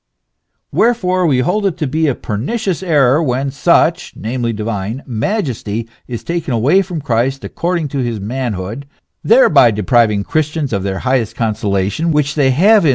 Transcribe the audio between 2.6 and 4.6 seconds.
error when such (namely,